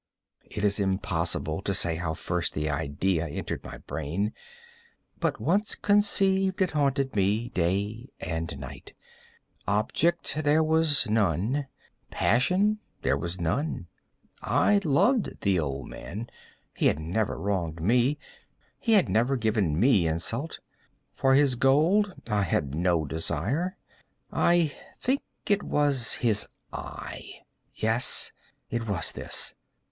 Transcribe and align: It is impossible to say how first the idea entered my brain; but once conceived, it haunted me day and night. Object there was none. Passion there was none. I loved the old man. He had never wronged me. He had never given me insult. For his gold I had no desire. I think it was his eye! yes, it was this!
It 0.49 0.63
is 0.63 0.79
impossible 0.79 1.61
to 1.61 1.75
say 1.75 1.97
how 1.97 2.15
first 2.15 2.55
the 2.55 2.71
idea 2.71 3.27
entered 3.27 3.63
my 3.63 3.77
brain; 3.77 4.33
but 5.19 5.39
once 5.39 5.75
conceived, 5.75 6.59
it 6.59 6.71
haunted 6.71 7.15
me 7.15 7.49
day 7.49 8.09
and 8.19 8.57
night. 8.57 8.95
Object 9.67 10.39
there 10.43 10.63
was 10.63 11.07
none. 11.07 11.67
Passion 12.09 12.79
there 13.03 13.15
was 13.15 13.39
none. 13.39 13.89
I 14.41 14.81
loved 14.83 15.41
the 15.41 15.59
old 15.59 15.87
man. 15.87 16.31
He 16.73 16.87
had 16.87 16.97
never 16.97 17.37
wronged 17.37 17.79
me. 17.79 18.17
He 18.79 18.93
had 18.93 19.07
never 19.07 19.35
given 19.37 19.79
me 19.79 20.07
insult. 20.07 20.61
For 21.13 21.35
his 21.35 21.53
gold 21.53 22.15
I 22.27 22.41
had 22.41 22.73
no 22.73 23.05
desire. 23.05 23.77
I 24.33 24.75
think 24.99 25.21
it 25.45 25.61
was 25.61 26.15
his 26.15 26.47
eye! 26.73 27.41
yes, 27.75 28.31
it 28.71 28.87
was 28.87 29.11
this! 29.11 29.53